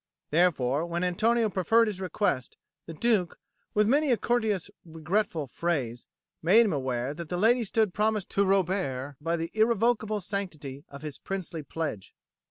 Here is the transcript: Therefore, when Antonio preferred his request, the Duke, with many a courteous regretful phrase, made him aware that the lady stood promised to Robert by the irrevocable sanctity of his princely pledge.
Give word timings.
Therefore, 0.31 0.83
when 0.87 1.03
Antonio 1.03 1.47
preferred 1.47 1.85
his 1.85 2.01
request, 2.01 2.57
the 2.87 2.93
Duke, 2.95 3.37
with 3.75 3.87
many 3.87 4.11
a 4.11 4.17
courteous 4.17 4.71
regretful 4.83 5.45
phrase, 5.45 6.07
made 6.41 6.65
him 6.65 6.73
aware 6.73 7.13
that 7.13 7.29
the 7.29 7.37
lady 7.37 7.63
stood 7.63 7.93
promised 7.93 8.29
to 8.31 8.43
Robert 8.43 9.17
by 9.21 9.35
the 9.35 9.51
irrevocable 9.53 10.19
sanctity 10.19 10.83
of 10.89 11.03
his 11.03 11.19
princely 11.19 11.61
pledge. 11.61 12.15